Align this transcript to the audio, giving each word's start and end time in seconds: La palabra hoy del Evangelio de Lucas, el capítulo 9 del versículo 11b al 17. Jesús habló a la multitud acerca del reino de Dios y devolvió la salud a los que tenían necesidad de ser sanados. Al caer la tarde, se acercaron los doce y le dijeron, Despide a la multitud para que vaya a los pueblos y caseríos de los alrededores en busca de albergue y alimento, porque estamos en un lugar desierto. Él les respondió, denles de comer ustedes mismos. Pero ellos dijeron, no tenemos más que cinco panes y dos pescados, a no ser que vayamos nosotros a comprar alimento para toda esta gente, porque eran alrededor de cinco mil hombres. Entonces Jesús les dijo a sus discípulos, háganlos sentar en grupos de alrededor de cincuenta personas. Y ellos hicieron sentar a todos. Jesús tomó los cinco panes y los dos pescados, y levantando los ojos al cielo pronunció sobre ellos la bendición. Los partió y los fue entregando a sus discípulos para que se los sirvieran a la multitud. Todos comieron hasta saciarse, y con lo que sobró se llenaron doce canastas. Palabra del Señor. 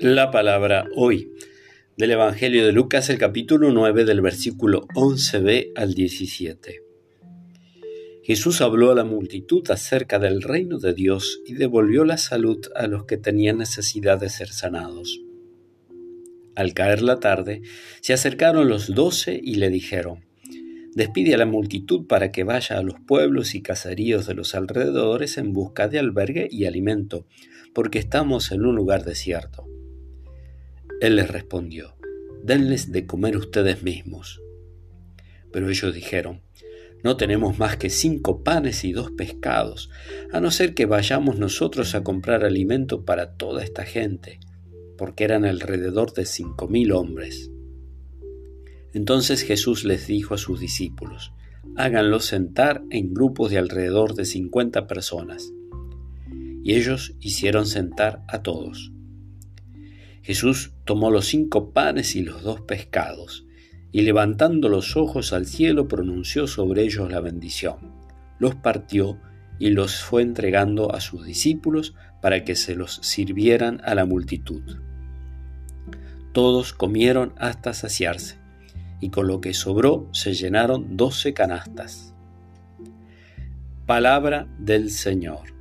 La 0.00 0.30
palabra 0.30 0.90
hoy 0.94 1.32
del 1.96 2.10
Evangelio 2.10 2.66
de 2.66 2.72
Lucas, 2.72 3.08
el 3.08 3.16
capítulo 3.16 3.72
9 3.72 4.04
del 4.04 4.20
versículo 4.20 4.86
11b 4.88 5.72
al 5.74 5.94
17. 5.94 6.82
Jesús 8.22 8.60
habló 8.60 8.92
a 8.92 8.94
la 8.94 9.04
multitud 9.04 9.70
acerca 9.70 10.18
del 10.18 10.42
reino 10.42 10.78
de 10.78 10.92
Dios 10.92 11.40
y 11.46 11.54
devolvió 11.54 12.04
la 12.04 12.18
salud 12.18 12.58
a 12.74 12.86
los 12.88 13.06
que 13.06 13.16
tenían 13.16 13.56
necesidad 13.56 14.20
de 14.20 14.28
ser 14.28 14.48
sanados. 14.48 15.18
Al 16.54 16.74
caer 16.74 17.00
la 17.00 17.18
tarde, 17.18 17.62
se 18.02 18.12
acercaron 18.12 18.68
los 18.68 18.94
doce 18.94 19.40
y 19.42 19.54
le 19.54 19.70
dijeron, 19.70 20.26
Despide 20.94 21.34
a 21.34 21.38
la 21.38 21.46
multitud 21.46 22.06
para 22.06 22.32
que 22.32 22.44
vaya 22.44 22.78
a 22.78 22.82
los 22.82 23.00
pueblos 23.00 23.54
y 23.54 23.62
caseríos 23.62 24.26
de 24.26 24.34
los 24.34 24.54
alrededores 24.54 25.38
en 25.38 25.54
busca 25.54 25.88
de 25.88 25.98
albergue 25.98 26.48
y 26.50 26.66
alimento, 26.66 27.26
porque 27.74 27.98
estamos 27.98 28.52
en 28.52 28.64
un 28.66 28.76
lugar 28.76 29.04
desierto. 29.04 29.65
Él 31.00 31.16
les 31.16 31.28
respondió, 31.28 31.94
denles 32.42 32.90
de 32.90 33.06
comer 33.06 33.36
ustedes 33.36 33.82
mismos. 33.82 34.40
Pero 35.52 35.68
ellos 35.68 35.94
dijeron, 35.94 36.42
no 37.04 37.16
tenemos 37.16 37.58
más 37.58 37.76
que 37.76 37.90
cinco 37.90 38.42
panes 38.42 38.82
y 38.82 38.92
dos 38.92 39.10
pescados, 39.10 39.90
a 40.32 40.40
no 40.40 40.50
ser 40.50 40.74
que 40.74 40.86
vayamos 40.86 41.38
nosotros 41.38 41.94
a 41.94 42.02
comprar 42.02 42.44
alimento 42.44 43.04
para 43.04 43.36
toda 43.36 43.62
esta 43.62 43.84
gente, 43.84 44.40
porque 44.96 45.24
eran 45.24 45.44
alrededor 45.44 46.14
de 46.14 46.24
cinco 46.24 46.66
mil 46.66 46.92
hombres. 46.92 47.50
Entonces 48.94 49.42
Jesús 49.42 49.84
les 49.84 50.06
dijo 50.06 50.34
a 50.34 50.38
sus 50.38 50.58
discípulos, 50.58 51.32
háganlos 51.76 52.24
sentar 52.24 52.82
en 52.90 53.12
grupos 53.12 53.50
de 53.50 53.58
alrededor 53.58 54.14
de 54.14 54.24
cincuenta 54.24 54.86
personas. 54.86 55.52
Y 56.64 56.74
ellos 56.74 57.14
hicieron 57.20 57.66
sentar 57.66 58.24
a 58.28 58.42
todos. 58.42 58.92
Jesús 60.26 60.72
tomó 60.84 61.12
los 61.12 61.26
cinco 61.26 61.70
panes 61.70 62.16
y 62.16 62.22
los 62.24 62.42
dos 62.42 62.60
pescados, 62.60 63.46
y 63.92 64.02
levantando 64.02 64.68
los 64.68 64.96
ojos 64.96 65.32
al 65.32 65.46
cielo 65.46 65.86
pronunció 65.86 66.48
sobre 66.48 66.82
ellos 66.82 67.12
la 67.12 67.20
bendición. 67.20 67.76
Los 68.40 68.56
partió 68.56 69.20
y 69.60 69.70
los 69.70 70.02
fue 70.02 70.22
entregando 70.22 70.92
a 70.92 71.00
sus 71.00 71.24
discípulos 71.24 71.94
para 72.20 72.42
que 72.42 72.56
se 72.56 72.74
los 72.74 72.96
sirvieran 73.02 73.80
a 73.84 73.94
la 73.94 74.04
multitud. 74.04 74.62
Todos 76.32 76.72
comieron 76.72 77.32
hasta 77.38 77.72
saciarse, 77.72 78.40
y 79.00 79.10
con 79.10 79.28
lo 79.28 79.40
que 79.40 79.54
sobró 79.54 80.08
se 80.12 80.34
llenaron 80.34 80.96
doce 80.96 81.34
canastas. 81.34 82.16
Palabra 83.86 84.48
del 84.58 84.90
Señor. 84.90 85.55